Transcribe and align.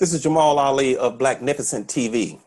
This 0.00 0.14
is 0.14 0.22
Jamal 0.22 0.58
Ali 0.58 0.96
of 0.96 1.18
Blacknificent 1.18 1.84
TV, 1.84 2.40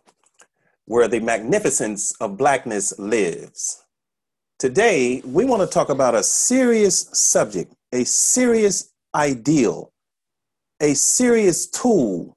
where 0.86 1.08
the 1.08 1.20
magnificence 1.20 2.12
of 2.14 2.36
blackness 2.36 2.98
lives. 2.98 3.86
Today, 4.58 5.22
we 5.24 5.46
want 5.46 5.62
to 5.62 5.68
talk 5.68 5.90
about 5.90 6.16
a 6.16 6.24
serious 6.24 7.08
subject, 7.14 7.72
a 7.92 8.06
serious 8.06 8.92
ideal, 9.14 9.92
a 10.82 10.96
serious 10.96 11.68
tool 11.68 12.36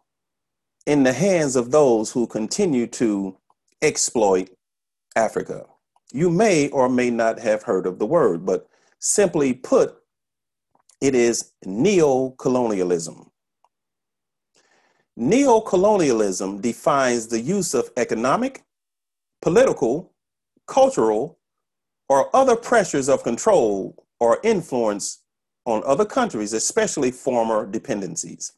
in 0.86 1.02
the 1.02 1.14
hands 1.14 1.56
of 1.56 1.70
those 1.70 2.12
who 2.12 2.26
continue 2.26 2.86
to 2.88 3.38
exploit 3.80 4.50
Africa. 5.16 5.64
You 6.12 6.28
may 6.28 6.68
or 6.68 6.90
may 6.90 7.08
not 7.08 7.38
have 7.38 7.62
heard 7.62 7.86
of 7.86 7.98
the 7.98 8.04
word, 8.04 8.44
but 8.44 8.68
simply 8.98 9.54
put, 9.54 9.96
it 11.00 11.14
is 11.14 11.52
neo-colonialism. 11.64 13.30
Neo-colonialism 15.16 16.60
defines 16.60 17.26
the 17.26 17.40
use 17.40 17.72
of 17.72 17.90
economic, 17.96 18.64
political, 19.40 20.12
cultural, 20.66 21.38
or 22.08 22.34
other 22.36 22.54
pressures 22.54 23.08
of 23.08 23.22
control 23.22 24.06
or 24.20 24.38
influence 24.44 25.22
on 25.64 25.82
other 25.86 26.04
countries, 26.04 26.52
especially 26.52 27.10
former 27.10 27.66
dependencies. 27.66 28.52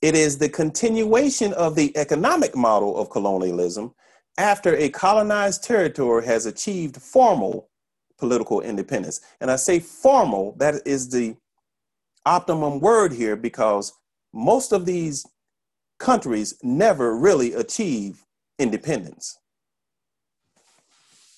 It 0.00 0.14
is 0.14 0.38
the 0.38 0.48
continuation 0.48 1.52
of 1.54 1.74
the 1.74 1.96
economic 1.96 2.56
model 2.56 2.96
of 2.96 3.10
colonialism 3.10 3.94
after 4.38 4.76
a 4.76 4.88
colonized 4.88 5.64
territory 5.64 6.24
has 6.24 6.46
achieved 6.46 7.00
formal 7.00 7.68
political 8.18 8.60
independence. 8.60 9.20
And 9.40 9.50
I 9.50 9.56
say 9.56 9.80
formal, 9.80 10.54
that 10.58 10.86
is 10.86 11.10
the 11.10 11.36
optimum 12.26 12.80
word 12.80 13.12
here 13.12 13.36
because 13.36 13.92
most 14.32 14.72
of 14.72 14.86
these 14.86 15.26
countries 15.98 16.54
never 16.62 17.16
really 17.16 17.52
achieve 17.54 18.24
independence. 18.58 19.38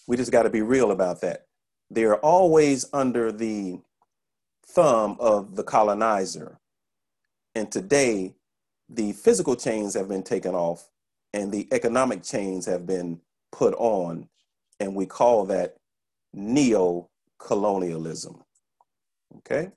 We 0.06 0.16
just 0.16 0.32
got 0.32 0.44
to 0.44 0.50
be 0.50 0.62
real 0.62 0.90
about 0.90 1.20
that. 1.22 1.46
They 1.90 2.04
are 2.04 2.16
always 2.16 2.86
under 2.92 3.32
the 3.32 3.80
thumb 4.66 5.16
of 5.20 5.56
the 5.56 5.64
colonizer. 5.64 6.58
And 7.54 7.70
today, 7.70 8.34
the 8.88 9.12
physical 9.12 9.56
chains 9.56 9.94
have 9.94 10.08
been 10.08 10.22
taken 10.22 10.54
off 10.54 10.90
and 11.32 11.50
the 11.52 11.68
economic 11.72 12.22
chains 12.22 12.66
have 12.66 12.86
been 12.86 13.20
put 13.52 13.74
on. 13.74 14.28
And 14.78 14.94
we 14.94 15.06
call 15.06 15.44
that 15.46 15.76
neo 16.32 17.08
colonialism. 17.38 18.42
Okay? 19.38 19.70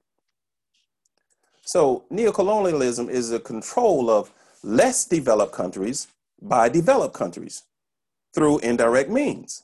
So, 1.61 2.05
neo-colonialism 2.09 3.09
is 3.09 3.31
a 3.31 3.39
control 3.39 4.09
of 4.09 4.33
less 4.63 5.05
developed 5.05 5.53
countries 5.53 6.07
by 6.41 6.69
developed 6.69 7.13
countries 7.13 7.63
through 8.33 8.59
indirect 8.59 9.09
means. 9.09 9.63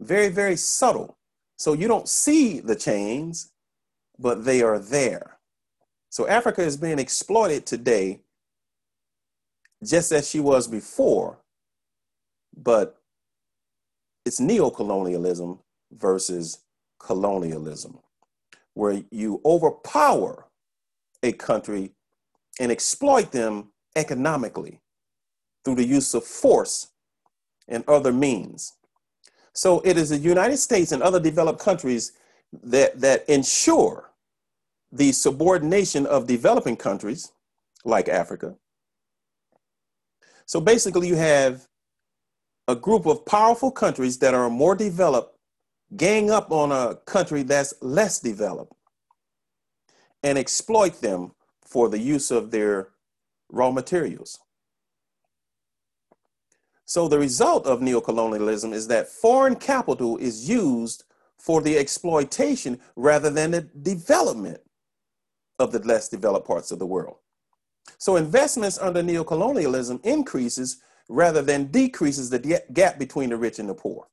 Very, 0.00 0.28
very 0.28 0.56
subtle. 0.56 1.16
So 1.56 1.72
you 1.72 1.88
don't 1.88 2.08
see 2.08 2.60
the 2.60 2.76
chains, 2.76 3.52
but 4.18 4.44
they 4.44 4.62
are 4.62 4.78
there. 4.78 5.38
So 6.10 6.28
Africa 6.28 6.62
is 6.62 6.76
being 6.76 6.98
exploited 6.98 7.66
today 7.66 8.20
just 9.84 10.12
as 10.12 10.28
she 10.28 10.40
was 10.40 10.68
before, 10.68 11.38
but 12.56 13.00
it's 14.24 14.40
neo-colonialism 14.40 15.58
versus 15.92 16.60
colonialism, 16.98 17.98
where 18.74 19.02
you 19.10 19.40
overpower 19.44 20.46
a 21.22 21.32
country 21.32 21.92
and 22.60 22.70
exploit 22.70 23.32
them 23.32 23.72
economically 23.96 24.80
through 25.64 25.76
the 25.76 25.86
use 25.86 26.14
of 26.14 26.24
force 26.24 26.88
and 27.68 27.84
other 27.88 28.12
means. 28.12 28.72
So 29.52 29.80
it 29.84 29.96
is 29.96 30.10
the 30.10 30.18
United 30.18 30.58
States 30.58 30.92
and 30.92 31.02
other 31.02 31.20
developed 31.20 31.60
countries 31.60 32.12
that, 32.62 33.00
that 33.00 33.28
ensure 33.28 34.10
the 34.92 35.12
subordination 35.12 36.06
of 36.06 36.26
developing 36.26 36.76
countries 36.76 37.32
like 37.84 38.08
Africa. 38.08 38.56
So 40.46 40.60
basically, 40.60 41.08
you 41.08 41.16
have 41.16 41.66
a 42.68 42.76
group 42.76 43.06
of 43.06 43.24
powerful 43.26 43.70
countries 43.70 44.18
that 44.18 44.34
are 44.34 44.50
more 44.50 44.74
developed 44.74 45.36
gang 45.96 46.30
up 46.30 46.50
on 46.50 46.72
a 46.72 46.96
country 47.06 47.42
that's 47.42 47.74
less 47.80 48.20
developed 48.20 48.72
and 50.22 50.38
exploit 50.38 51.00
them 51.00 51.32
for 51.64 51.88
the 51.88 51.98
use 51.98 52.30
of 52.30 52.50
their 52.50 52.88
raw 53.50 53.70
materials. 53.70 54.38
So 56.84 57.08
the 57.08 57.18
result 57.18 57.66
of 57.66 57.80
neocolonialism 57.80 58.72
is 58.72 58.88
that 58.88 59.08
foreign 59.08 59.56
capital 59.56 60.18
is 60.18 60.48
used 60.48 61.04
for 61.38 61.60
the 61.60 61.78
exploitation 61.78 62.80
rather 62.96 63.30
than 63.30 63.52
the 63.52 63.62
development 63.62 64.60
of 65.58 65.72
the 65.72 65.78
less 65.80 66.08
developed 66.08 66.46
parts 66.46 66.70
of 66.70 66.78
the 66.78 66.86
world. 66.86 67.16
So 67.98 68.16
investments 68.16 68.78
under 68.78 69.02
neocolonialism 69.02 70.04
increases 70.04 70.78
rather 71.08 71.42
than 71.42 71.66
decreases 71.66 72.30
the 72.30 72.62
gap 72.72 72.98
between 72.98 73.30
the 73.30 73.36
rich 73.36 73.58
and 73.58 73.68
the 73.68 73.74
poor. 73.74 74.08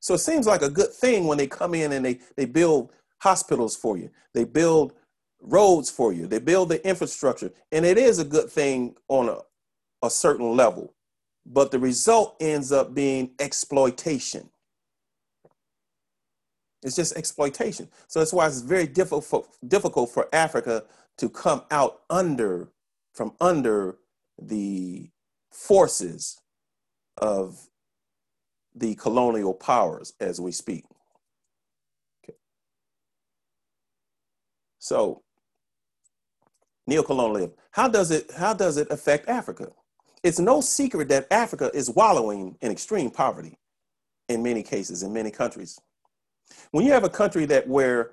So 0.00 0.14
it 0.14 0.18
seems 0.18 0.46
like 0.46 0.62
a 0.62 0.70
good 0.70 0.92
thing 0.92 1.26
when 1.26 1.38
they 1.38 1.46
come 1.46 1.74
in 1.74 1.92
and 1.92 2.04
they, 2.04 2.20
they 2.36 2.44
build 2.44 2.92
hospitals 3.18 3.74
for 3.74 3.96
you. 3.96 4.10
They 4.32 4.44
build 4.44 4.92
roads 5.44 5.90
for 5.90 6.12
you. 6.12 6.26
They 6.26 6.38
build 6.40 6.70
the 6.70 6.86
infrastructure. 6.86 7.52
And 7.72 7.84
it 7.84 7.98
is 7.98 8.18
a 8.18 8.24
good 8.24 8.50
thing 8.50 8.96
on 9.08 9.28
a, 9.28 9.38
a 10.04 10.10
certain 10.10 10.56
level. 10.56 10.94
But 11.46 11.70
the 11.70 11.78
result 11.78 12.36
ends 12.40 12.72
up 12.72 12.94
being 12.94 13.32
exploitation. 13.38 14.50
It's 16.82 16.96
just 16.96 17.16
exploitation. 17.16 17.88
So 18.08 18.20
that's 18.20 18.32
why 18.32 18.46
it's 18.46 18.60
very 18.60 18.86
difficult, 18.86 19.48
difficult 19.66 20.10
for 20.10 20.28
Africa 20.34 20.84
to 21.18 21.28
come 21.30 21.62
out 21.70 22.02
under, 22.10 22.70
from 23.12 23.34
under 23.40 23.96
the 24.40 25.10
forces 25.50 26.40
of 27.18 27.68
the 28.74 28.94
colonial 28.96 29.54
powers 29.54 30.14
as 30.20 30.40
we 30.40 30.52
speak. 30.52 30.84
Okay. 32.24 32.36
So 34.78 35.23
neocolonialism. 36.88 37.52
How 37.70 37.88
does 37.88 38.10
it 38.10 38.30
how 38.36 38.54
does 38.54 38.76
it 38.76 38.90
affect 38.90 39.28
Africa? 39.28 39.68
It's 40.22 40.38
no 40.38 40.60
secret 40.60 41.08
that 41.08 41.26
Africa 41.30 41.70
is 41.74 41.90
wallowing 41.90 42.56
in 42.60 42.70
extreme 42.70 43.10
poverty 43.10 43.58
in 44.28 44.42
many 44.42 44.62
cases 44.62 45.02
in 45.02 45.12
many 45.12 45.30
countries. 45.30 45.78
When 46.70 46.84
you 46.84 46.92
have 46.92 47.04
a 47.04 47.10
country 47.10 47.46
that 47.46 47.68
where 47.68 48.12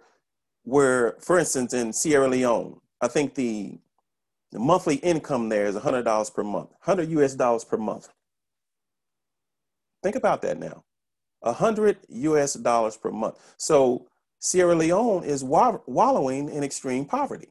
where 0.64 1.18
for 1.20 1.40
instance 1.40 1.74
in 1.74 1.94
Sierra 1.94 2.28
Leone, 2.28 2.80
I 3.02 3.08
think 3.08 3.36
the 3.36 3.80
the 4.52 4.60
monthly 4.60 4.96
income 4.96 5.48
there 5.48 5.66
is 5.66 5.76
$100 5.76 6.34
per 6.34 6.44
month, 6.44 6.72
100 6.84 7.10
US 7.10 7.36
dollars 7.36 7.64
per 7.64 7.78
month. 7.78 8.10
Think 10.04 10.16
about 10.16 10.42
that 10.42 10.60
now. 10.60 10.84
100 11.42 11.98
US 12.10 12.54
dollars 12.56 12.98
per 12.98 13.12
month. 13.12 13.38
So 13.58 14.08
Sierra 14.40 14.76
Leone 14.76 15.24
is 15.24 15.44
wallowing 15.44 16.50
in 16.50 16.64
extreme 16.64 17.06
poverty 17.06 17.48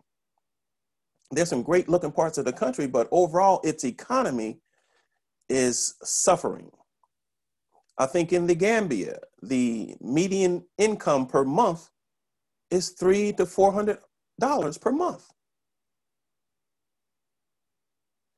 there's 1.31 1.49
some 1.49 1.63
great 1.63 1.89
looking 1.89 2.13
parts 2.13 2.39
of 2.39 2.45
the 2.45 2.53
country, 2.53 2.87
but 2.87 3.09
overall, 3.11 3.61
its 3.63 3.85
economy 3.85 4.61
is 5.49 5.95
suffering. 6.03 6.71
I 7.99 8.07
think 8.07 8.33
in 8.33 8.47
the 8.47 8.55
Gambia, 8.55 9.19
the 9.43 9.95
median 10.01 10.65
income 10.79 11.27
per 11.27 11.45
month 11.45 11.91
is 12.71 12.91
three 12.91 13.33
to 13.35 13.47
four 13.47 13.73
hundred 13.73 13.99
dollars 14.39 14.79
per 14.79 14.91
month. 14.91 15.27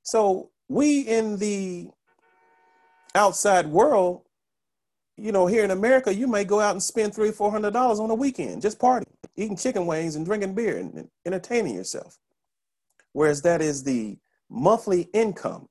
So 0.02 0.50
we 0.68 1.02
in 1.02 1.38
the 1.38 1.90
outside 3.14 3.66
world, 3.66 4.22
you 5.16 5.32
know, 5.32 5.46
here 5.46 5.64
in 5.64 5.70
America, 5.70 6.12
you 6.12 6.26
may 6.26 6.44
go 6.44 6.60
out 6.60 6.72
and 6.72 6.82
spend 6.82 7.14
three, 7.14 7.30
four 7.30 7.50
hundred 7.50 7.72
dollars 7.72 8.00
on 8.00 8.10
a 8.10 8.14
weekend 8.14 8.62
just 8.62 8.78
partying, 8.78 9.04
eating 9.36 9.56
chicken 9.56 9.86
wings 9.86 10.16
and 10.16 10.26
drinking 10.26 10.54
beer 10.54 10.78
and 10.78 11.08
entertaining 11.24 11.74
yourself 11.74 12.18
whereas 13.12 13.42
that 13.42 13.62
is 13.62 13.82
the 13.82 14.18
monthly 14.50 15.02
income 15.12 15.68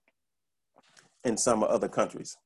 in 1.24 1.38
some 1.38 1.64
other 1.64 1.88
countries. 1.88 2.38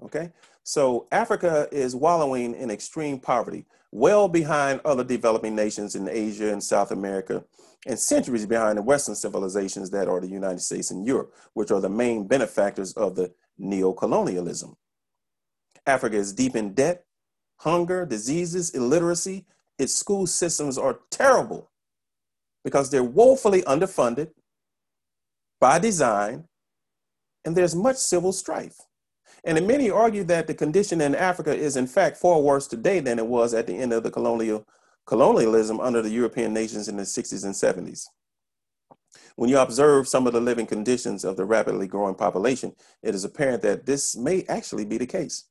Okay, 0.00 0.30
so 0.62 1.08
Africa 1.10 1.66
is 1.72 1.96
wallowing 1.96 2.54
in 2.54 2.70
extreme 2.70 3.18
poverty, 3.18 3.66
well 3.90 4.28
behind 4.28 4.80
other 4.84 5.02
developing 5.02 5.56
nations 5.56 5.96
in 5.96 6.08
Asia 6.08 6.52
and 6.52 6.62
South 6.62 6.92
America, 6.92 7.44
and 7.86 7.98
centuries 7.98 8.46
behind 8.46 8.78
the 8.78 8.82
Western 8.82 9.16
civilizations 9.16 9.90
that 9.90 10.08
are 10.08 10.20
the 10.20 10.28
United 10.28 10.60
States 10.60 10.92
and 10.92 11.04
Europe, 11.04 11.34
which 11.54 11.72
are 11.72 11.80
the 11.80 11.88
main 11.88 12.28
benefactors 12.28 12.92
of 12.92 13.16
the 13.16 13.32
neo-colonialism. 13.58 14.76
Africa 15.86 16.16
is 16.16 16.32
deep 16.32 16.54
in 16.54 16.74
debt, 16.74 17.04
hunger, 17.56 18.06
diseases, 18.06 18.70
illiteracy. 18.70 19.46
Its 19.78 19.94
school 19.94 20.26
systems 20.26 20.78
are 20.78 21.00
terrible 21.10 21.70
because 22.62 22.90
they're 22.90 23.02
woefully 23.02 23.62
underfunded, 23.62 24.30
by 25.60 25.78
design, 25.78 26.44
and 27.44 27.56
there's 27.56 27.74
much 27.74 27.96
civil 27.96 28.32
strife. 28.32 28.76
And 29.44 29.66
many 29.66 29.90
argue 29.90 30.24
that 30.24 30.46
the 30.46 30.54
condition 30.54 31.00
in 31.00 31.14
Africa 31.14 31.54
is 31.54 31.76
in 31.76 31.86
fact 31.86 32.16
far 32.16 32.40
worse 32.40 32.66
today 32.66 33.00
than 33.00 33.18
it 33.18 33.26
was 33.26 33.54
at 33.54 33.66
the 33.66 33.74
end 33.74 33.92
of 33.92 34.02
the 34.02 34.10
colonial 34.10 34.66
colonialism 35.06 35.80
under 35.80 36.02
the 36.02 36.10
European 36.10 36.52
nations 36.52 36.86
in 36.86 36.96
the 36.98 37.02
60s 37.02 37.44
and 37.44 37.54
70s. 37.54 38.04
When 39.36 39.48
you 39.48 39.58
observe 39.58 40.06
some 40.06 40.26
of 40.26 40.34
the 40.34 40.40
living 40.40 40.66
conditions 40.66 41.24
of 41.24 41.36
the 41.36 41.46
rapidly 41.46 41.86
growing 41.86 42.14
population, 42.14 42.74
it 43.02 43.14
is 43.14 43.24
apparent 43.24 43.62
that 43.62 43.86
this 43.86 44.16
may 44.16 44.44
actually 44.48 44.84
be 44.84 44.98
the 44.98 45.06
case. 45.06 45.44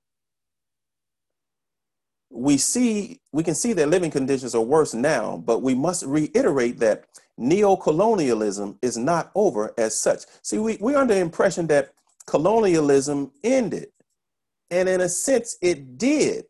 We 2.29 2.57
see 2.57 3.21
we 3.31 3.43
can 3.43 3.55
see 3.55 3.73
that 3.73 3.89
living 3.89 4.11
conditions 4.11 4.53
are 4.53 4.61
worse 4.61 4.93
now, 4.93 5.37
but 5.37 5.63
we 5.63 5.73
must 5.73 6.05
reiterate 6.05 6.79
that 6.79 7.05
neo-colonialism 7.37 8.77
is 8.81 8.97
not 8.97 9.31
over 9.35 9.73
as 9.77 9.97
such. 9.97 10.23
See, 10.41 10.57
we, 10.57 10.77
we're 10.79 10.97
under 10.97 11.13
the 11.13 11.19
impression 11.19 11.67
that 11.67 11.93
colonialism 12.25 13.31
ended. 13.43 13.87
And 14.69 14.89
in 14.89 15.01
a 15.01 15.09
sense, 15.09 15.57
it 15.61 15.97
did, 15.97 16.45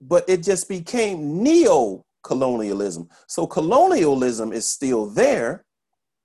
but 0.00 0.28
it 0.28 0.42
just 0.42 0.68
became 0.68 1.42
neo 1.42 2.04
colonialism. 2.22 3.08
So 3.26 3.46
colonialism 3.46 4.52
is 4.52 4.66
still 4.66 5.06
there, 5.06 5.64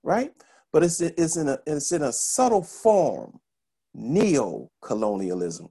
right? 0.03 0.33
But 0.73 0.83
it's, 0.83 1.01
it's, 1.01 1.37
in, 1.37 1.49
a, 1.49 1.59
it's 1.65 1.91
in 1.91 2.03
a 2.03 2.11
subtle 2.11 2.63
form, 2.63 3.39
neo 3.93 4.69
colonialism. 4.81 5.69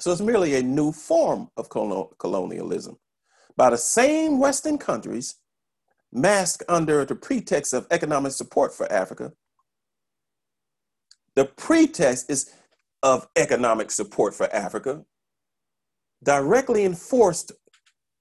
So 0.00 0.12
it's 0.12 0.20
merely 0.20 0.56
a 0.56 0.62
new 0.62 0.92
form 0.92 1.48
of 1.56 1.68
colonialism 1.68 2.98
by 3.56 3.70
the 3.70 3.78
same 3.78 4.38
Western 4.38 4.78
countries 4.78 5.36
masked 6.14 6.62
under 6.68 7.04
the 7.04 7.16
pretext 7.16 7.74
of 7.74 7.86
economic 7.90 8.32
support 8.32 8.72
for 8.72 8.90
Africa. 8.90 9.32
The 11.34 11.44
pretext 11.44 12.30
is 12.30 12.50
of 13.02 13.28
economic 13.36 13.90
support 13.90 14.34
for 14.34 14.50
Africa, 14.54 15.04
directly 16.22 16.84
enforced 16.84 17.52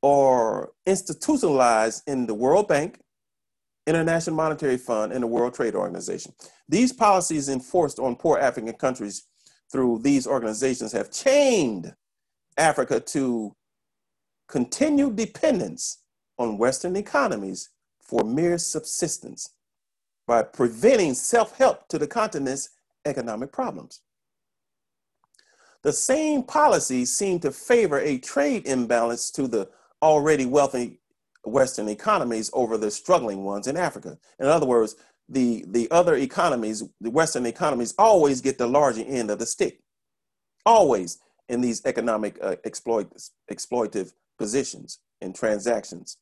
or 0.02 0.72
institutionalized 0.86 2.04
in 2.08 2.26
the 2.26 2.34
World 2.34 2.68
Bank, 2.68 3.00
International 3.86 4.36
Monetary 4.36 4.78
Fund, 4.78 5.14
and 5.14 5.24
the 5.24 5.28
World 5.28 5.54
Trade 5.54 5.76
Organization. 5.76 6.34
These 6.68 6.92
policies 6.92 7.48
enforced 7.48 8.00
on 8.00 8.16
poor 8.16 8.40
African 8.40 8.74
countries 8.74 9.28
through 9.72 10.00
these 10.04 10.28
organizations 10.28 10.92
have 10.92 11.12
chained 11.12 11.94
Africa 12.58 13.00
to 13.00 13.56
continued 14.50 15.16
dependence 15.16 16.04
on 16.38 16.58
Western 16.58 16.96
economies 16.96 17.70
for 18.14 18.24
mere 18.24 18.60
subsistence 18.60 19.56
by 20.28 20.44
preventing 20.44 21.16
self 21.16 21.58
help 21.58 21.88
to 21.88 21.98
the 21.98 22.06
continent's 22.06 22.70
economic 23.06 23.52
problems. 23.52 24.02
The 25.82 25.94
same 25.94 26.44
policies 26.44 27.12
seem 27.12 27.40
to 27.40 27.52
favor 27.52 28.00
a 28.00 28.20
trade 28.20 28.68
imbalance 28.68 29.32
to 29.32 29.48
the 29.48 29.68
already 30.04 30.46
wealthy 30.46 31.00
Western 31.44 31.90
economies 31.90 32.52
over 32.54 32.78
the 32.78 32.92
struggling 32.92 33.44
ones 33.44 33.66
in 33.66 33.76
Africa. 33.76 34.20
In 34.40 34.46
other 34.46 34.68
words, 34.68 34.96
the, 35.28 35.66
the 35.70 35.90
other 35.90 36.16
economies, 36.16 36.84
the 37.02 37.10
Western 37.10 37.48
economies, 37.48 37.96
always 37.98 38.42
get 38.42 38.60
the 38.60 38.68
larger 38.68 39.04
end 39.04 39.32
of 39.32 39.40
the 39.40 39.46
stick, 39.48 39.80
always 40.68 41.18
in 41.50 41.62
these 41.62 41.84
economic 41.86 42.38
uh, 42.44 42.58
exploit, 42.64 43.12
exploitative 43.52 44.14
positions 44.38 45.00
and 45.20 45.34
transactions. 45.34 46.18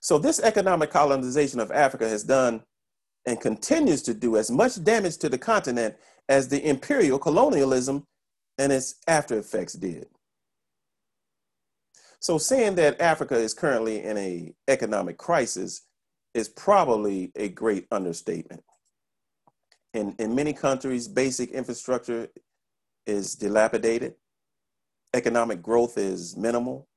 So 0.00 0.18
this 0.18 0.40
economic 0.40 0.90
colonization 0.90 1.60
of 1.60 1.70
Africa 1.72 2.08
has 2.08 2.24
done 2.24 2.62
and 3.26 3.40
continues 3.40 4.02
to 4.02 4.14
do 4.14 4.36
as 4.36 4.50
much 4.50 4.82
damage 4.84 5.16
to 5.18 5.28
the 5.28 5.38
continent 5.38 5.96
as 6.28 6.48
the 6.48 6.66
imperial 6.68 7.18
colonialism 7.18 8.04
and 8.58 8.72
its 8.72 8.96
after 9.06 9.38
effects 9.38 9.74
did. 9.74 10.06
So 12.20 12.38
saying 12.38 12.76
that 12.76 13.00
Africa 13.00 13.36
is 13.36 13.52
currently 13.52 14.02
in 14.02 14.16
a 14.16 14.52
economic 14.68 15.18
crisis 15.18 15.82
is 16.32 16.48
probably 16.48 17.32
a 17.36 17.48
great 17.48 17.86
understatement. 17.90 18.62
In, 19.92 20.14
in 20.18 20.34
many 20.34 20.52
countries, 20.52 21.06
basic 21.06 21.50
infrastructure 21.50 22.28
is 23.06 23.34
dilapidated. 23.34 24.14
Economic 25.14 25.62
growth 25.62 25.96
is 25.98 26.36
minimal 26.36 26.88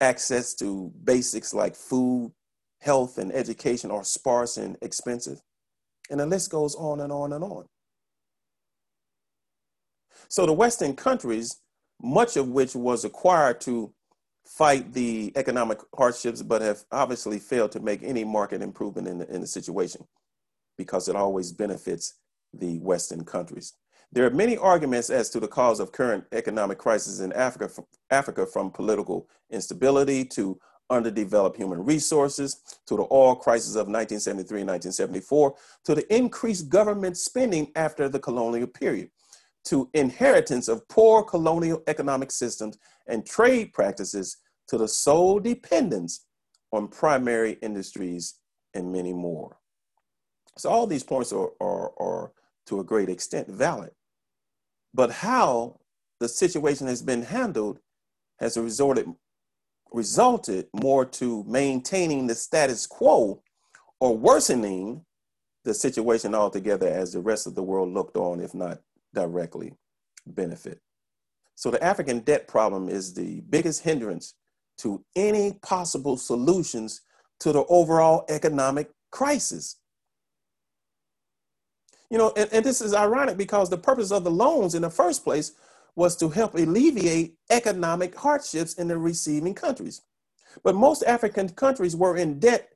access 0.00 0.54
to 0.54 0.92
basics 1.04 1.52
like 1.52 1.76
food, 1.76 2.32
health, 2.80 3.18
and 3.18 3.32
education 3.32 3.90
are 3.90 4.04
sparse 4.04 4.56
and 4.56 4.76
expensive. 4.82 5.40
And 6.10 6.20
the 6.20 6.26
list 6.26 6.50
goes 6.50 6.74
on 6.74 7.00
and 7.00 7.12
on 7.12 7.32
and 7.32 7.44
on. 7.44 7.66
So 10.28 10.46
the 10.46 10.52
Western 10.52 10.94
countries, 10.94 11.60
much 12.02 12.36
of 12.36 12.48
which 12.48 12.74
was 12.74 13.04
acquired 13.04 13.60
to 13.62 13.92
fight 14.46 14.92
the 14.92 15.32
economic 15.36 15.78
hardships, 15.96 16.42
but 16.42 16.62
have 16.62 16.84
obviously 16.90 17.38
failed 17.38 17.72
to 17.72 17.80
make 17.80 18.02
any 18.02 18.24
market 18.24 18.62
improvement 18.62 19.06
in 19.06 19.18
the, 19.18 19.34
in 19.34 19.40
the 19.40 19.46
situation 19.46 20.04
because 20.76 21.08
it 21.08 21.16
always 21.16 21.52
benefits 21.52 22.14
the 22.52 22.78
Western 22.78 23.24
countries. 23.24 23.74
There 24.12 24.26
are 24.26 24.30
many 24.30 24.56
arguments 24.56 25.08
as 25.08 25.30
to 25.30 25.40
the 25.40 25.46
cause 25.46 25.78
of 25.78 25.92
current 25.92 26.24
economic 26.32 26.78
crisis 26.78 27.20
in 27.20 27.32
Africa, 27.32 27.70
Africa 28.10 28.44
from 28.44 28.72
political 28.72 29.28
instability 29.50 30.24
to 30.24 30.58
underdeveloped 30.90 31.56
human 31.56 31.84
resources, 31.84 32.60
to 32.86 32.96
the 32.96 33.06
oil 33.12 33.36
crisis 33.36 33.76
of 33.76 33.86
1973 33.86 34.62
and 34.62 34.70
1974, 34.70 35.54
to 35.84 35.94
the 35.94 36.14
increased 36.14 36.68
government 36.68 37.16
spending 37.16 37.70
after 37.76 38.08
the 38.08 38.18
colonial 38.18 38.66
period, 38.66 39.10
to 39.66 39.88
inheritance 39.94 40.66
of 40.66 40.86
poor 40.88 41.22
colonial 41.22 41.80
economic 41.86 42.32
systems 42.32 42.76
and 43.06 43.24
trade 43.24 43.72
practices, 43.72 44.38
to 44.66 44.76
the 44.76 44.88
sole 44.88 45.38
dependence 45.38 46.26
on 46.72 46.88
primary 46.88 47.52
industries, 47.62 48.34
and 48.74 48.92
many 48.92 49.12
more. 49.12 49.56
So 50.58 50.68
all 50.68 50.86
these 50.86 51.04
points 51.04 51.32
are, 51.32 51.50
are, 51.60 51.92
are 52.00 52.32
to 52.66 52.80
a 52.80 52.84
great 52.84 53.08
extent 53.08 53.48
valid. 53.48 53.90
But 54.92 55.10
how 55.10 55.80
the 56.18 56.28
situation 56.28 56.86
has 56.86 57.02
been 57.02 57.22
handled 57.22 57.78
has 58.38 58.56
resorted, 58.56 59.06
resulted 59.92 60.66
more 60.72 61.04
to 61.04 61.44
maintaining 61.46 62.26
the 62.26 62.34
status 62.34 62.86
quo 62.86 63.42
or 64.00 64.16
worsening 64.16 65.04
the 65.64 65.74
situation 65.74 66.34
altogether 66.34 66.88
as 66.88 67.12
the 67.12 67.20
rest 67.20 67.46
of 67.46 67.54
the 67.54 67.62
world 67.62 67.92
looked 67.92 68.16
on, 68.16 68.40
if 68.40 68.54
not 68.54 68.80
directly 69.14 69.74
benefit. 70.26 70.80
So 71.54 71.70
the 71.70 71.82
African 71.84 72.20
debt 72.20 72.48
problem 72.48 72.88
is 72.88 73.12
the 73.12 73.42
biggest 73.50 73.82
hindrance 73.82 74.34
to 74.78 75.04
any 75.14 75.58
possible 75.62 76.16
solutions 76.16 77.02
to 77.40 77.52
the 77.52 77.64
overall 77.66 78.24
economic 78.30 78.90
crisis. 79.10 79.76
You 82.10 82.18
know, 82.18 82.32
and, 82.36 82.52
and 82.52 82.64
this 82.64 82.80
is 82.80 82.92
ironic 82.92 83.36
because 83.36 83.70
the 83.70 83.78
purpose 83.78 84.10
of 84.10 84.24
the 84.24 84.30
loans 84.30 84.74
in 84.74 84.82
the 84.82 84.90
first 84.90 85.24
place 85.24 85.52
was 85.94 86.16
to 86.16 86.28
help 86.28 86.54
alleviate 86.54 87.34
economic 87.50 88.14
hardships 88.14 88.74
in 88.74 88.88
the 88.88 88.98
receiving 88.98 89.54
countries. 89.54 90.02
But 90.64 90.74
most 90.74 91.04
African 91.04 91.48
countries 91.48 91.94
were 91.94 92.16
in 92.16 92.40
debt 92.40 92.70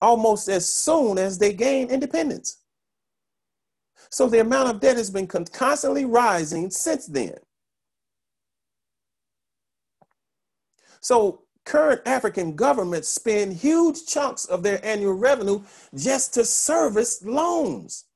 almost 0.00 0.48
as 0.48 0.68
soon 0.68 1.18
as 1.18 1.38
they 1.38 1.52
gained 1.52 1.90
independence. 1.90 2.58
So 4.10 4.28
the 4.28 4.40
amount 4.40 4.70
of 4.70 4.80
debt 4.80 4.96
has 4.96 5.10
been 5.10 5.26
constantly 5.26 6.04
rising 6.04 6.70
since 6.70 7.06
then. 7.06 7.34
So 11.00 11.42
current 11.64 12.00
African 12.06 12.56
governments 12.56 13.08
spend 13.08 13.52
huge 13.54 14.06
chunks 14.06 14.46
of 14.46 14.62
their 14.62 14.84
annual 14.84 15.14
revenue 15.14 15.62
just 15.94 16.34
to 16.34 16.44
service 16.44 17.22
loans. 17.24 18.06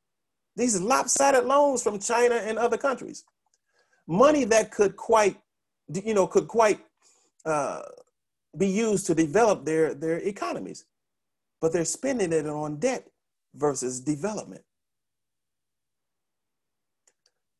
These 0.56 0.80
lopsided 0.80 1.44
loans 1.44 1.82
from 1.82 1.98
China 1.98 2.36
and 2.36 2.58
other 2.58 2.76
countries. 2.76 3.24
Money 4.06 4.44
that 4.44 4.70
could 4.70 4.96
quite, 4.96 5.38
you 5.92 6.14
know, 6.14 6.26
could 6.26 6.48
quite 6.48 6.80
uh, 7.44 7.82
be 8.56 8.68
used 8.68 9.06
to 9.06 9.14
develop 9.14 9.64
their, 9.64 9.94
their 9.94 10.18
economies. 10.18 10.84
But 11.60 11.72
they're 11.72 11.84
spending 11.84 12.32
it 12.32 12.46
on 12.46 12.76
debt 12.76 13.08
versus 13.54 14.00
development. 14.00 14.62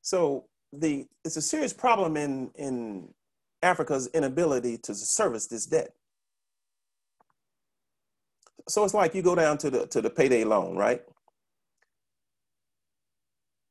So 0.03 0.45
the 0.73 1.07
it's 1.25 1.37
a 1.37 1.43
serious 1.43 1.73
problem 1.73 2.17
in, 2.17 2.51
in 2.57 3.09
Africa's 3.63 4.09
inability 4.09 4.77
to 4.79 4.95
service 4.95 5.47
this 5.47 5.65
debt. 5.65 5.95
So 8.69 8.85
it's 8.85 8.95
like 8.95 9.15
you 9.15 9.23
go 9.23 9.35
down 9.35 9.59
to 9.59 9.71
the 9.71 9.87
to 9.87 10.03
the 10.03 10.11
payday 10.11 10.45
loan, 10.45 10.77
right? 10.77 11.03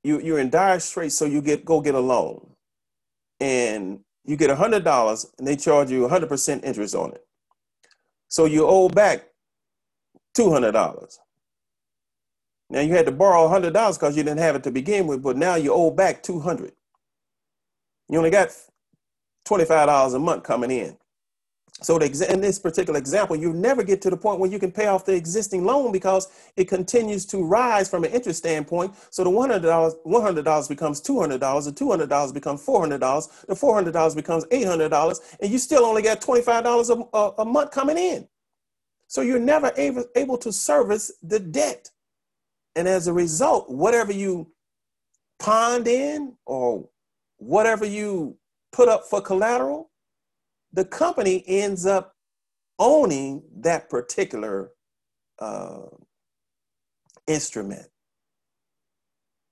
You 0.04 0.20
you're 0.22 0.40
in 0.40 0.50
dire 0.50 0.80
straits, 0.80 1.16
so 1.16 1.26
you 1.26 1.42
get 1.42 1.66
go 1.66 1.82
get 1.82 1.96
a 1.96 2.00
loan, 2.00 2.52
and 3.40 4.02
you 4.26 4.38
get 4.38 4.50
a 4.52 4.56
hundred 4.56 4.84
dollars, 4.84 5.28
and 5.40 5.48
they 5.48 5.56
charge 5.58 5.92
you 5.92 6.08
hundred 6.08 6.30
percent 6.30 6.66
interest 6.66 6.96
on 6.96 7.12
it. 7.14 7.26
So 8.30 8.46
you 8.46 8.68
owe 8.68 8.90
back 8.90 9.26
two 10.36 10.52
hundred 10.52 10.74
dollars. 10.74 11.20
Now 12.70 12.82
you 12.82 12.94
had 12.96 13.08
to 13.08 13.14
borrow 13.14 13.48
$100 13.50 13.74
because 14.00 14.18
you 14.18 14.24
didn't 14.24 14.42
have 14.42 14.58
it 14.58 14.66
to 14.66 14.72
begin 14.72 15.08
with, 15.08 15.24
but 15.24 15.38
now 15.38 15.56
you 15.56 15.74
owe 15.74 15.92
back 15.92 16.24
200. 16.24 16.74
You 18.10 18.18
only 18.20 18.32
got 18.32 18.50
$25 19.48 20.16
a 20.16 20.20
month 20.20 20.44
coming 20.44 20.72
in. 20.72 20.98
So 21.84 21.98
in 21.98 22.40
this 22.40 22.60
particular 22.60 22.98
example, 22.98 23.36
you 23.36 23.52
never 23.52 23.84
get 23.84 24.02
to 24.04 24.10
the 24.10 24.16
point 24.16 24.40
where 24.40 24.50
you 24.50 24.58
can 24.58 24.72
pay 24.72 24.88
off 24.88 25.06
the 25.06 25.14
existing 25.14 25.66
loan 25.66 25.92
because 25.92 26.30
it 26.56 26.66
continues 26.66 27.26
to 27.28 27.44
rise 27.44 27.90
from 27.90 28.06
an 28.06 28.12
interest 28.12 28.40
standpoint. 28.40 28.96
So 29.10 29.26
the 29.26 29.30
$100, 29.30 29.62
$100 30.06 30.70
becomes 30.70 31.02
$200, 31.02 31.66
the 31.66 31.72
$200 31.72 32.34
becomes 32.34 32.66
$400, 32.66 33.46
the 33.48 33.54
$400 33.54 34.16
becomes 34.16 34.46
$800, 34.46 35.36
and 35.42 35.52
you 35.52 35.58
still 35.58 35.86
only 35.86 36.02
got 36.02 36.22
$25 36.22 37.10
a, 37.14 37.18
a, 37.18 37.32
a 37.40 37.46
month 37.46 37.72
coming 37.72 37.98
in. 37.98 38.28
So 39.08 39.22
you're 39.22 39.40
never 39.40 39.72
able, 39.76 40.06
able 40.16 40.38
to 40.38 40.54
service 40.54 41.12
the 41.22 41.40
debt. 41.40 41.92
And 42.76 42.88
as 42.88 43.08
a 43.08 43.14
result, 43.14 43.70
whatever 43.70 44.14
you 44.14 44.52
pond 45.40 45.88
in 45.88 46.34
or 46.46 46.88
whatever 47.38 47.86
you 47.86 48.38
put 48.72 48.88
up 48.88 49.04
for 49.06 49.22
collateral, 49.22 49.92
the 50.74 50.86
company 50.86 51.44
ends 51.48 51.86
up 51.86 52.16
owning 52.80 53.44
that 53.58 53.90
particular 53.90 54.72
uh, 55.40 55.84
instrument. 57.28 57.88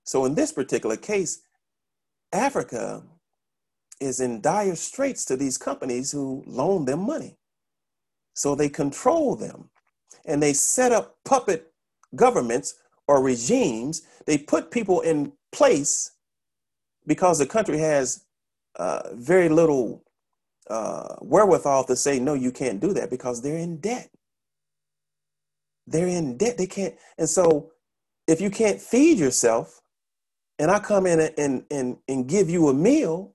So 0.04 0.26
in 0.26 0.36
this 0.36 0.52
particular 0.52 0.98
case, 0.98 1.42
Africa 2.34 3.04
is 4.00 4.20
in 4.20 4.42
dire 4.42 4.76
straits 4.76 5.24
to 5.26 5.38
these 5.38 5.58
companies 5.58 6.12
who 6.12 6.44
loan 6.48 6.86
them 6.86 7.06
money. 7.06 7.38
So 8.34 8.56
they 8.56 8.70
control 8.70 9.36
them 9.36 9.70
and 10.26 10.42
they 10.42 10.54
set 10.54 10.92
up 10.92 11.18
puppet 11.24 11.72
governments 12.16 12.76
or 13.08 13.24
regimes. 13.24 14.02
They 14.26 14.38
put 14.40 14.72
people 14.72 15.02
in 15.02 15.34
place 15.52 16.12
because 17.06 17.38
the 17.38 17.46
country 17.46 17.78
has 17.78 18.26
uh, 18.78 19.10
very 19.14 19.50
little 19.50 20.04
uh, 20.72 21.16
wherewithal 21.20 21.84
to 21.84 21.96
say, 21.98 22.18
no, 22.18 22.34
you 22.34 22.52
can't 22.52 22.80
do 22.80 22.94
that 22.94 23.10
because 23.10 23.42
they're 23.42 23.58
in 23.58 23.78
debt. 23.82 24.10
They're 25.86 26.08
in 26.08 26.38
debt. 26.38 26.58
They 26.58 26.68
can't. 26.68 26.96
And 27.18 27.28
so 27.28 27.72
if 28.26 28.40
you 28.40 28.50
can't 28.50 28.80
feed 28.80 29.20
yourself, 29.20 29.82
and 30.60 30.72
I 30.72 30.80
come 30.80 31.06
in 31.06 31.20
and, 31.38 31.66
and, 31.70 31.98
and 32.08 32.28
give 32.28 32.50
you 32.50 32.70
a 32.70 32.74
meal 32.74 33.34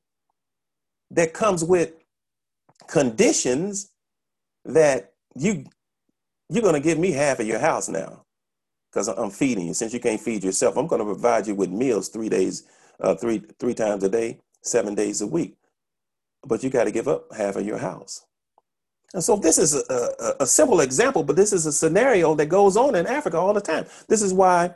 that 1.11 1.35
comes 1.35 1.63
with 1.63 1.93
conditions 2.89 3.91
that 4.65 5.13
you 5.35 5.65
you're 6.49 6.63
going 6.63 6.75
to 6.75 6.81
give 6.81 6.99
me 6.99 7.11
half 7.11 7.41
of 7.41 7.47
your 7.47 7.59
house 7.59 7.89
now 7.89 8.25
because 8.91 9.09
I'm 9.09 9.31
feeding 9.31 9.67
you. 9.67 9.75
Since 9.75 9.93
you 9.93 9.99
can't 9.99 10.21
feed 10.21 10.45
yourself, 10.45 10.77
I'm 10.77 10.87
going 10.87 11.01
to 11.01 11.05
provide 11.05 11.49
you 11.49 11.57
with 11.57 11.71
meals 11.71 12.09
three 12.09 12.29
days, 12.29 12.63
uh, 13.01 13.17
three 13.17 13.43
three 13.59 13.75
times 13.75 14.05
a 14.05 14.09
day, 14.09 14.39
seven 14.63 14.95
days 14.95 15.21
a 15.21 15.27
week 15.27 15.57
but 16.45 16.63
you 16.63 16.71
got 16.71 16.85
to 16.85 16.91
give 16.91 17.09
up 17.09 17.33
half 17.35 17.57
of 17.57 17.67
your 17.67 17.79
house. 17.79 18.25
And 19.15 19.23
so 19.23 19.37
this 19.37 19.57
is 19.57 19.75
a, 19.75 20.11
a, 20.21 20.43
a, 20.43 20.47
simple 20.47 20.81
example, 20.81 21.23
but 21.23 21.37
this 21.37 21.53
is 21.53 21.65
a 21.65 21.73
scenario 21.73 22.35
that 22.35 22.47
goes 22.47 22.77
on 22.77 22.95
in 22.95 23.07
Africa 23.07 23.39
all 23.39 23.55
the 23.55 23.61
time. 23.61 23.87
This 24.09 24.21
is 24.21 24.35
why 24.35 24.75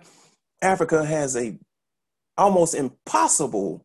Africa 0.63 1.05
has 1.05 1.37
a 1.37 1.59
almost 2.39 2.75
impossible 2.75 3.85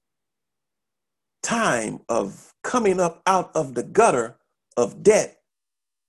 time 1.44 2.00
of 2.10 2.54
coming 2.64 3.00
up 3.00 3.22
out 3.26 3.56
of 3.56 3.76
the 3.76 3.84
gutter 3.84 4.38
of 4.78 5.04
debt 5.04 5.42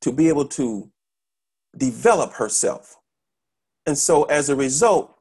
to 0.02 0.12
be 0.12 0.28
able 0.28 0.46
to 0.46 0.90
develop 1.76 2.34
herself. 2.34 2.96
And 3.86 3.96
so 3.96 4.24
as 4.24 4.48
a 4.48 4.56
result, 4.56 5.16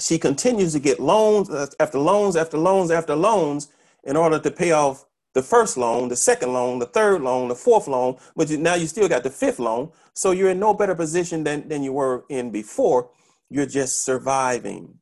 she 0.00 0.18
continues 0.18 0.72
to 0.72 0.80
get 0.80 0.98
loans 0.98 1.50
uh, 1.50 1.66
after 1.78 1.98
loans 1.98 2.36
after 2.36 2.56
loans 2.56 2.90
after 2.90 3.14
loans 3.14 3.68
in 4.02 4.16
order 4.16 4.38
to 4.38 4.50
pay 4.50 4.72
off 4.72 5.06
the 5.34 5.42
first 5.42 5.76
loan, 5.76 6.08
the 6.08 6.16
second 6.16 6.52
loan, 6.52 6.78
the 6.78 6.86
third 6.86 7.20
loan, 7.20 7.48
the 7.48 7.54
fourth 7.54 7.88
loan, 7.88 8.16
but 8.36 8.48
you, 8.48 8.56
now 8.56 8.74
you 8.74 8.86
still 8.86 9.08
got 9.08 9.24
the 9.24 9.30
fifth 9.30 9.58
loan. 9.58 9.90
So 10.14 10.30
you're 10.30 10.50
in 10.50 10.60
no 10.60 10.72
better 10.72 10.94
position 10.94 11.44
than, 11.44 11.68
than 11.68 11.82
you 11.82 11.92
were 11.92 12.24
in 12.28 12.50
before. 12.50 13.10
You're 13.50 13.66
just 13.66 14.04
surviving. 14.04 14.94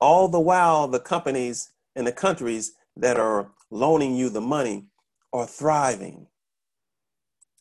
All 0.00 0.28
the 0.28 0.40
while, 0.40 0.88
the 0.88 1.00
companies 1.00 1.70
and 1.94 2.06
the 2.06 2.12
countries 2.12 2.72
that 2.96 3.18
are 3.18 3.52
loaning 3.70 4.16
you 4.16 4.28
the 4.30 4.40
money 4.40 4.86
are 5.32 5.46
thriving. 5.46 6.26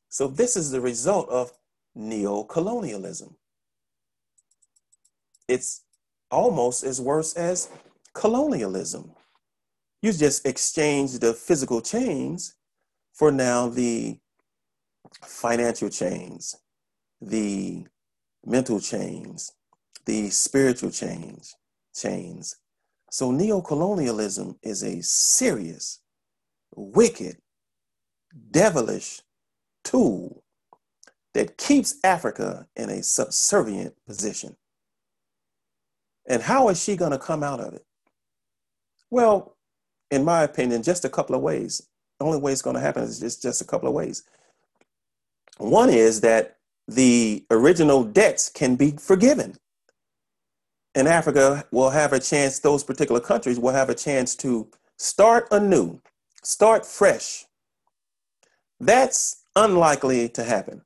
So 0.09 0.27
this 0.27 0.55
is 0.55 0.71
the 0.71 0.81
result 0.81 1.29
of 1.29 1.51
neo-colonialism. 1.95 3.35
It's 5.47 5.81
almost 6.31 6.83
as 6.83 6.99
worse 6.99 7.33
as 7.33 7.69
colonialism. 8.13 9.11
You 10.03 10.11
just 10.11 10.45
exchange 10.45 11.17
the 11.19 11.33
physical 11.33 11.81
chains 11.81 12.55
for 13.13 13.31
now 13.31 13.69
the 13.69 14.19
financial 15.23 15.89
chains, 15.89 16.57
the 17.21 17.85
mental 18.45 18.81
chains, 18.81 19.53
the 20.05 20.29
spiritual 20.29 20.91
chains, 20.91 21.55
chains. 21.95 22.57
So 23.11 23.31
neo-colonialism 23.31 24.59
is 24.61 24.83
a 24.83 25.01
serious, 25.01 26.01
wicked, 26.75 27.37
devilish 28.51 29.21
tool 29.85 30.43
that 31.33 31.57
keeps 31.57 31.95
Africa 32.03 32.67
in 32.75 32.89
a 32.89 33.03
subservient 33.03 33.95
position. 34.05 34.57
And 36.27 36.41
how 36.41 36.67
is 36.67 36.83
she 36.83 36.97
going 36.97 37.11
to 37.11 37.17
come 37.17 37.41
out 37.41 37.61
of 37.61 37.73
it? 37.73 37.85
Well, 39.09 39.55
in 40.13 40.23
my 40.23 40.43
opinion, 40.43 40.83
just 40.83 41.05
a 41.05 41.09
couple 41.09 41.35
of 41.35 41.41
ways. 41.41 41.81
The 42.19 42.25
only 42.25 42.37
way 42.37 42.51
it's 42.51 42.61
going 42.61 42.75
to 42.75 42.81
happen 42.81 43.03
is 43.03 43.19
just, 43.19 43.41
just 43.41 43.61
a 43.61 43.65
couple 43.65 43.87
of 43.87 43.95
ways. 43.95 44.23
One 45.57 45.89
is 45.89 46.21
that 46.21 46.57
the 46.87 47.43
original 47.49 48.03
debts 48.03 48.49
can 48.49 48.75
be 48.75 48.91
forgiven. 48.91 49.55
And 50.93 51.07
Africa 51.07 51.65
will 51.71 51.89
have 51.89 52.13
a 52.13 52.19
chance, 52.19 52.59
those 52.59 52.83
particular 52.83 53.19
countries 53.19 53.59
will 53.59 53.73
have 53.73 53.89
a 53.89 53.95
chance 53.95 54.35
to 54.37 54.69
start 54.99 55.47
anew, 55.51 55.99
start 56.43 56.85
fresh. 56.85 57.45
That's 58.79 59.43
unlikely 59.55 60.29
to 60.29 60.43
happen. 60.43 60.83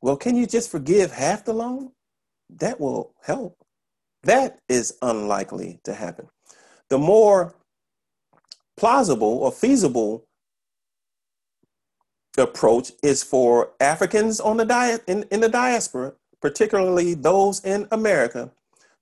Well, 0.00 0.16
can 0.16 0.34
you 0.36 0.46
just 0.46 0.70
forgive 0.70 1.12
half 1.12 1.44
the 1.44 1.52
loan? 1.52 1.90
That 2.48 2.80
will 2.80 3.14
help. 3.22 3.58
That 4.22 4.60
is 4.68 4.96
unlikely 5.02 5.80
to 5.84 5.92
happen. 5.92 6.28
The 6.88 6.98
more 6.98 7.54
plausible 8.76 9.38
or 9.38 9.52
feasible 9.52 10.26
approach 12.38 12.92
is 13.02 13.22
for 13.22 13.72
Africans 13.80 14.40
on 14.40 14.58
the 14.58 14.64
diet 14.64 15.02
in, 15.06 15.24
in 15.30 15.40
the 15.40 15.48
diaspora, 15.48 16.12
particularly 16.40 17.14
those 17.14 17.64
in 17.64 17.88
America, 17.90 18.50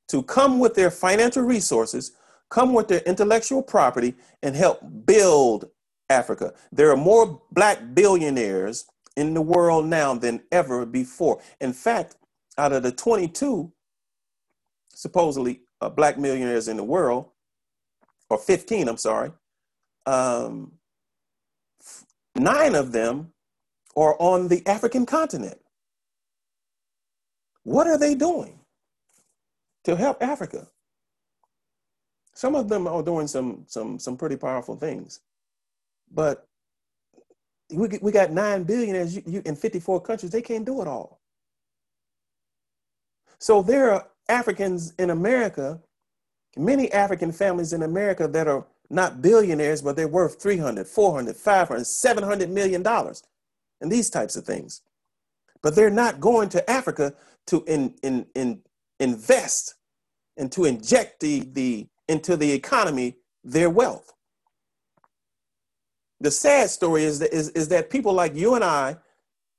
to 0.09 0.23
come 0.23 0.59
with 0.59 0.75
their 0.75 0.91
financial 0.91 1.43
resources, 1.43 2.13
come 2.51 2.73
with 2.73 2.89
their 2.89 3.01
intellectual 3.01 3.63
property, 3.63 4.15
and 4.43 4.55
help 4.55 4.81
build 5.05 5.69
Africa. 6.09 6.53
There 6.71 6.91
are 6.91 6.97
more 6.97 7.43
black 7.51 7.95
billionaires 7.95 8.87
in 9.17 9.35
the 9.35 9.43
world 9.43 9.87
now 9.87 10.15
than 10.15 10.43
ever 10.53 10.87
before. 10.87 11.41
In 11.61 11.73
fact, 11.73 12.17
out 12.59 12.73
of 12.73 12.83
the 12.83 12.93
22 12.93 13.73
supposedly 14.95 15.61
uh, 15.81 15.89
black 15.89 16.19
millionaires 16.19 16.69
in 16.69 16.77
the 16.77 16.85
world, 16.85 17.27
or 18.31 18.39
15, 18.39 18.89
I'm 18.89 18.97
sorry, 18.97 19.33
um, 20.07 20.73
nine 22.37 22.75
of 22.75 22.93
them 22.93 23.33
are 23.97 24.17
on 24.21 24.49
the 24.49 24.67
African 24.67 25.07
continent. 25.07 25.59
What 27.63 27.87
are 27.87 27.99
they 27.99 28.15
doing 28.15 28.61
to 29.85 29.97
help 29.97 30.23
Africa? 30.23 30.69
Some 32.35 32.55
of 32.55 32.69
them 32.69 32.87
are 32.87 33.03
doing 33.03 33.27
some 33.27 33.65
some 33.69 33.99
some 33.99 34.17
pretty 34.17 34.37
powerful 34.37 34.77
things, 34.77 35.21
but 36.13 36.47
we 37.71 37.89
we 38.03 38.13
got 38.13 38.33
nine 38.33 38.65
billionaires 38.65 39.15
you, 39.15 39.23
you, 39.27 39.43
in 39.45 39.55
54 39.57 40.01
countries. 40.01 40.33
They 40.33 40.43
can't 40.43 40.67
do 40.67 40.83
it 40.83 40.89
all. 40.89 41.21
So 43.39 43.63
there 43.63 43.93
are 43.93 44.09
Africans 44.29 44.95
in 44.99 45.11
America, 45.11 45.81
many 46.57 46.91
African 46.93 47.31
families 47.31 47.73
in 47.73 47.83
America 47.83 48.27
that 48.29 48.49
are 48.49 48.67
not 48.95 49.23
billionaires, 49.23 49.83
but 49.83 49.97
they're 49.97 50.09
worth 50.09 50.41
300, 50.41 50.87
400, 50.87 51.37
500, 51.37 51.87
700 51.87 52.51
million 52.51 52.83
dollars 52.83 53.23
and 53.81 53.91
these 53.93 54.11
types 54.11 54.37
of 54.37 54.45
things. 54.45 54.83
But 55.63 55.75
they're 55.75 55.91
not 55.91 56.21
going 56.21 56.49
to 56.51 56.71
Africa 56.71 57.15
to 57.49 57.65
in, 57.67 57.95
in, 58.03 58.27
in 58.35 58.61
invest 59.01 59.75
and 60.37 60.51
to 60.53 60.65
inject 60.65 61.21
the, 61.21 61.41
the, 61.53 61.87
into 62.09 62.37
the 62.37 62.53
economy 62.53 63.17
their 63.45 63.71
wealth. 63.71 64.13
The 66.21 66.31
sad 66.31 66.71
story 66.71 67.05
is 67.05 67.19
that, 67.19 67.35
is, 67.35 67.51
is 67.51 67.69
that 67.69 67.91
people 67.91 68.13
like 68.13 68.35
you 68.35 68.55
and 68.55 68.65
I, 68.65 68.97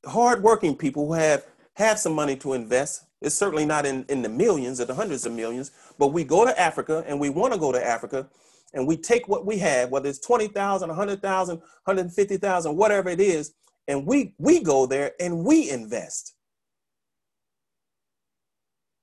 hardworking 0.06 0.76
people 0.76 1.08
who 1.08 1.14
have, 1.14 1.46
have 1.76 2.00
some 2.00 2.14
money 2.14 2.36
to 2.38 2.54
invest, 2.54 3.06
It's 3.22 3.36
certainly 3.36 3.66
not 3.66 3.86
in, 3.86 4.06
in 4.10 4.22
the 4.22 4.30
millions 4.30 4.80
or 4.80 4.86
the 4.86 4.96
hundreds 4.96 5.26
of 5.26 5.34
millions, 5.34 5.72
but 6.00 6.08
we 6.08 6.24
go 6.24 6.46
to 6.46 6.60
Africa 6.60 7.04
and 7.08 7.20
we 7.20 7.30
want 7.30 7.54
to 7.54 7.60
go 7.60 7.72
to 7.72 7.86
Africa 7.86 8.28
and 8.76 8.86
we 8.86 8.98
take 8.98 9.28
what 9.28 9.46
we 9.46 9.58
have, 9.58 9.90
whether 9.90 10.10
it's 10.10 10.20
20,000, 10.20 10.90
100,000, 10.90 11.58
150,000, 11.58 12.76
whatever 12.76 13.10
it 13.10 13.22
is, 13.22 13.54
and 13.88 14.06
we, 14.06 14.36
we 14.38 14.62
go 14.62 14.86
there 14.86 15.14
and 15.20 15.46
we 15.46 15.70
invest. 15.70 16.36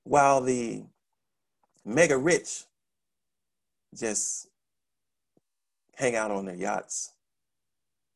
While 0.05 0.43
the 0.43 0.85
mega 1.85 2.19
rich 2.19 2.65
just 3.99 4.49
hang 5.97 6.17
out 6.17 6.31
on 6.31 6.45
their 6.45 6.55
yachts, 6.55 7.15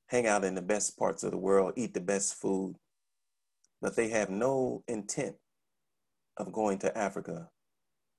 hang 0.09 0.27
out 0.27 0.45
in 0.45 0.55
the 0.55 0.63
best 0.63 0.99
parts 0.99 1.23
of 1.23 1.31
the 1.31 1.39
world, 1.39 1.73
eat 1.77 1.95
the 1.95 2.01
best 2.01 2.35
food, 2.35 2.77
but 3.81 3.97
they 3.97 4.11
have 4.11 4.29
no 4.29 4.83
intent 4.89 5.37
of 6.37 6.53
going 6.53 6.79
to 6.81 6.97
Africa 6.99 7.49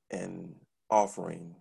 and 0.10 0.56
offering 0.89 1.56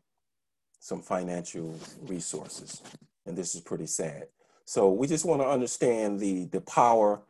some 0.81 1.03
financial 1.03 1.79
resources. 2.03 2.83
And 3.27 3.37
this 3.37 3.55
is 3.55 3.61
pretty 3.61 3.87
sad. 3.87 4.29
So 4.65 4.91
we 4.91 5.07
just 5.07 5.25
want 5.25 5.43
to 5.43 5.49
understand 5.49 6.21
the, 6.21 6.45
the 6.47 6.61
power 6.61 7.21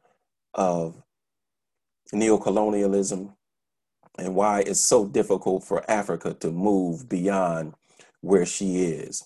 of 0.54 1.02
neocolonialism 2.12 3.34
and 4.18 4.34
why 4.34 4.60
it's 4.60 4.80
so 4.80 5.06
difficult 5.06 5.64
for 5.64 5.88
Africa 5.90 6.34
to 6.40 6.50
move 6.50 7.08
beyond 7.08 7.74
where 8.20 8.46
she 8.46 8.82
is. 8.84 9.24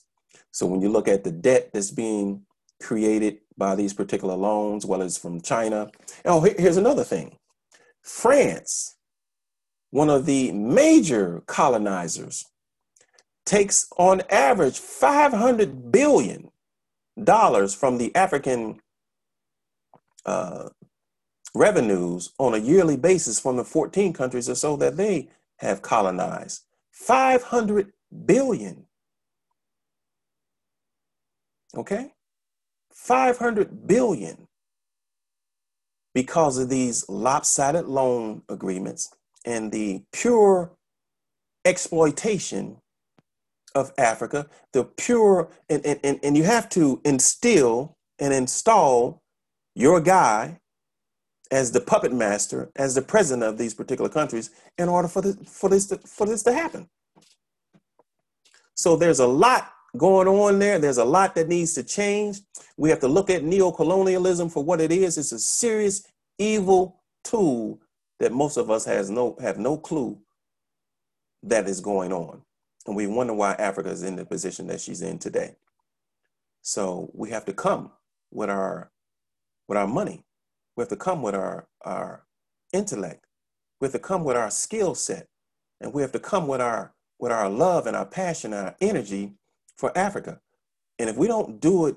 So 0.51 0.67
when 0.67 0.81
you 0.81 0.89
look 0.89 1.07
at 1.07 1.23
the 1.23 1.31
debt 1.31 1.71
that's 1.73 1.91
being 1.93 2.45
created 2.81 3.39
by 3.57 3.77
these 3.77 3.93
particular 3.93 4.35
loans, 4.35 4.87
whether 4.87 5.05
it's 5.05 5.19
from 5.19 5.41
China. 5.41 5.91
Oh, 6.25 6.41
here's 6.41 6.79
another 6.79 7.05
thing. 7.05 7.37
France, 8.03 8.97
one 9.91 10.09
of 10.09 10.27
the 10.27 10.51
major 10.53 11.43
colonizers, 11.47 12.47
takes 13.51 13.89
on 13.99 14.23
average 14.31 14.79
500 14.79 15.91
billion 15.91 16.53
dollars 17.23 17.75
from 17.75 17.99
the 17.99 18.15
African 18.15 18.79
uh, 20.25 20.69
revenues 21.53 22.33
on 22.39 22.55
a 22.55 22.59
yearly 22.59 22.97
basis 22.97 23.41
from 23.41 23.57
the 23.57 23.65
14 23.65 24.13
countries 24.13 24.49
or 24.49 24.55
so 24.55 24.77
that 24.77 24.97
they 24.97 25.31
have 25.57 25.83
colonized. 25.83 26.63
500 26.93 27.93
billion. 28.25 28.87
Okay? 31.77 32.13
500 32.95 33.85
billion 33.89 34.47
because 36.15 36.57
of 36.57 36.69
these 36.69 37.05
lopsided 37.09 37.87
loan 37.87 38.43
agreements 38.49 39.13
and 39.45 39.73
the 39.73 40.05
pure 40.13 40.71
exploitation 41.65 42.77
of 43.75 43.93
Africa, 43.99 44.47
the 44.73 44.85
pure, 44.85 45.51
and, 45.69 45.85
and, 45.87 46.01
and 46.03 46.21
and 46.23 46.37
you 46.37 46.45
have 46.45 46.69
to 46.71 47.01
instill 47.05 47.97
and 48.19 48.33
install 48.35 49.23
your 49.75 50.01
guy 50.01 50.59
as 51.51 51.73
the 51.73 51.81
puppet 51.81 52.13
master, 52.13 52.71
as 52.77 52.95
the 52.95 53.03
president 53.03 53.43
of 53.43 53.59
these 53.59 53.75
particular 53.75 54.09
countries, 54.09 54.51
in 54.79 54.89
order 54.89 55.09
for 55.09 55.23
this, 55.23 55.37
for 55.47 55.69
this, 55.69 55.87
to, 55.87 55.99
for 55.99 56.27
this 56.27 56.43
to 56.45 56.53
happen. 56.53 56.89
So 58.75 58.97
there's 58.97 59.19
a 59.19 59.27
lot 59.27 59.73
going 59.97 60.29
on 60.29 60.59
there. 60.59 60.79
There's 60.79 60.99
a 60.99 61.05
lot 61.05 61.35
that 61.35 61.49
needs 61.49 61.75
to 61.75 61.83
change. 61.83 62.41
We 62.77 62.91
have 62.91 63.01
to 63.01 63.09
look 63.09 63.31
at 63.31 63.43
neocolonialism 63.43 64.53
for 64.53 64.63
what 64.63 64.81
it 64.81 64.93
is. 64.93 65.19
It's 65.19 65.33
a 65.33 65.39
serious 65.39 66.07
evil 66.39 67.03
tool 67.25 67.81
that 68.21 68.33
most 68.33 68.57
of 68.57 68.71
us 68.71 68.85
has 68.85 69.11
no 69.11 69.37
have 69.41 69.59
no 69.59 69.77
clue 69.77 70.19
that 71.43 71.69
is 71.69 71.81
going 71.81 72.13
on. 72.13 72.43
And 72.91 72.97
we 72.97 73.07
wonder 73.07 73.33
why 73.33 73.53
Africa 73.53 73.89
is 73.89 74.03
in 74.03 74.17
the 74.17 74.25
position 74.25 74.67
that 74.67 74.81
she's 74.81 75.01
in 75.01 75.21
today. 75.21 75.55
So 76.61 77.09
we 77.15 77.31
have 77.31 77.45
to 77.45 77.53
come 77.53 77.93
with 78.33 78.51
our 78.51 78.91
with 79.69 79.79
our 79.79 79.87
money. 79.87 80.25
We 80.75 80.83
have 80.83 80.89
to 80.89 80.97
come 80.97 81.23
with 81.23 81.37
our, 81.37 81.69
our 81.83 82.25
intellect. 82.73 83.27
We 83.81 83.85
have 83.85 83.93
to 83.93 84.01
come 84.01 84.25
with 84.25 84.37
our 84.37 84.51
skill 84.51 84.97
set. 84.97 85.29
And 85.81 85.95
we 85.95 86.03
have 86.03 86.11
to 86.11 86.19
come 86.19 86.49
with 86.49 86.61
our 86.61 86.93
with 87.21 87.31
our 87.31 87.49
love 87.49 87.87
and 87.87 87.95
our 87.95 88.07
passion 88.07 88.53
and 88.53 88.67
our 88.67 88.77
energy 88.81 89.35
for 89.77 89.97
Africa. 89.97 90.41
And 90.99 91.09
if 91.09 91.17
we 91.17 91.29
don't 91.29 91.61
do 91.61 91.87
it 91.87 91.97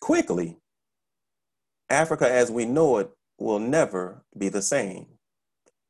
quickly, 0.00 0.56
Africa 1.88 2.28
as 2.28 2.50
we 2.50 2.64
know 2.64 2.98
it 2.98 3.10
will 3.38 3.60
never 3.60 4.24
be 4.36 4.48
the 4.48 4.60
same 4.60 5.06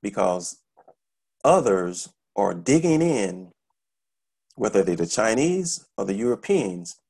because 0.03 0.59
others 1.43 2.11
are 2.37 2.55
digging 2.55 3.03
in, 3.03 3.53
whether 4.55 4.83
they're 4.83 4.97
the 4.97 5.07
Chinese 5.07 5.87
or 5.97 6.05
the 6.05 6.15
Europeans, 6.15 7.01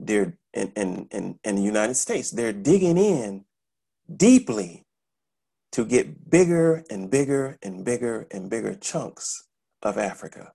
they're 0.00 0.36
in, 0.52 0.72
in, 0.76 1.08
in, 1.10 1.38
in 1.44 1.56
the 1.56 1.62
United 1.62 1.94
States, 1.94 2.30
they're 2.30 2.52
digging 2.52 2.98
in 2.98 3.44
deeply 4.14 4.84
to 5.72 5.84
get 5.84 6.30
bigger 6.30 6.84
and 6.90 7.10
bigger 7.10 7.58
and 7.62 7.84
bigger 7.84 8.26
and 8.30 8.50
bigger 8.50 8.74
chunks 8.74 9.44
of 9.82 9.98
Africa, 9.98 10.52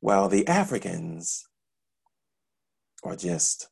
while 0.00 0.28
the 0.28 0.46
Africans 0.48 1.44
are 3.04 3.16
just 3.16 3.68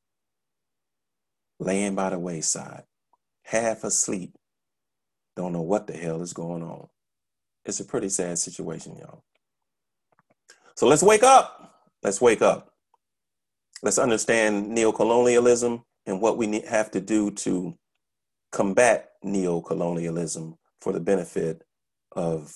laying 1.59 1.95
by 1.95 2.11
the 2.11 2.19
wayside, 2.19 2.85
half 3.45 3.85
asleep, 3.85 4.35
don't 5.37 5.53
know 5.53 5.63
what 5.63 5.87
the 5.87 5.95
hell 5.95 6.23
is 6.23 6.33
going 6.33 6.63
on. 6.63 6.89
It's 7.65 7.81
a 7.81 7.85
pretty 7.85 8.09
sad 8.09 8.39
situation, 8.39 8.97
y'all. 8.99 9.25
So 10.79 10.87
let's 10.87 11.03
wake 11.03 11.25
up. 11.25 11.75
Let's 12.05 12.21
wake 12.21 12.41
up. 12.41 12.73
Let's 13.83 13.99
understand 13.99 14.79
neocolonialism 14.79 15.83
and 16.07 16.21
what 16.21 16.37
we 16.37 16.61
have 16.61 16.93
to 16.93 17.01
do 17.01 17.33
to 17.33 17.75
combat 18.53 19.11
neocolonialism 19.25 20.55
for 20.81 20.93
the 20.93 21.01
benefit 21.01 21.65
of 22.13 22.55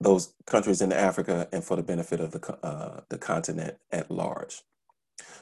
those 0.00 0.32
countries 0.46 0.80
in 0.80 0.92
Africa 0.92 1.48
and 1.50 1.64
for 1.64 1.74
the 1.74 1.82
benefit 1.82 2.20
of 2.20 2.30
the, 2.30 2.58
uh, 2.64 3.00
the 3.08 3.18
continent 3.18 3.78
at 3.90 4.08
large. 4.08 4.62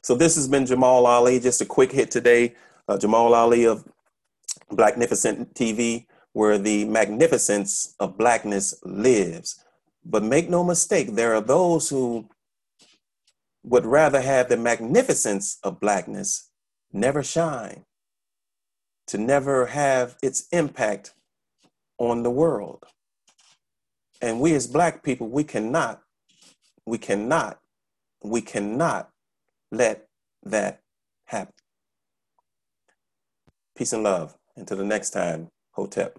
So 0.02 0.14
this 0.14 0.36
has 0.36 0.48
been 0.48 0.64
Jamal 0.64 1.04
Ali, 1.06 1.38
just 1.38 1.60
a 1.60 1.66
quick 1.66 1.92
hit 1.92 2.10
today. 2.10 2.54
Uh, 2.88 2.96
Jamal 2.96 3.34
Ali 3.34 3.66
of 3.66 3.86
Blacknificent 4.72 5.52
TV, 5.52 6.06
where 6.32 6.56
the 6.56 6.86
magnificence 6.86 7.94
of 8.00 8.16
blackness 8.16 8.74
lives. 8.84 9.62
But 10.04 10.22
make 10.22 10.48
no 10.48 10.64
mistake, 10.64 11.14
there 11.14 11.34
are 11.34 11.40
those 11.40 11.88
who 11.90 12.28
would 13.62 13.84
rather 13.84 14.20
have 14.20 14.48
the 14.48 14.56
magnificence 14.56 15.58
of 15.62 15.80
blackness 15.80 16.50
never 16.92 17.22
shine, 17.22 17.84
to 19.06 19.18
never 19.18 19.66
have 19.66 20.16
its 20.22 20.46
impact 20.52 21.14
on 21.98 22.22
the 22.22 22.30
world. 22.30 22.84
And 24.22 24.40
we 24.40 24.54
as 24.54 24.66
black 24.66 25.02
people, 25.02 25.28
we 25.28 25.44
cannot, 25.44 26.02
we 26.86 26.98
cannot, 26.98 27.58
we 28.22 28.40
cannot 28.40 29.10
let 29.70 30.08
that 30.42 30.80
happen. 31.26 31.54
Peace 33.76 33.92
and 33.92 34.02
love. 34.02 34.34
Until 34.56 34.78
the 34.78 34.84
next 34.84 35.10
time, 35.10 35.48
Hotep. 35.72 36.18